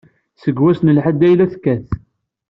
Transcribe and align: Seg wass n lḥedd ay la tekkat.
Seg 0.41 0.55
wass 0.61 0.79
n 0.81 0.93
lḥedd 0.97 1.21
ay 1.27 1.33
la 1.35 1.45
tekkat. 1.53 1.87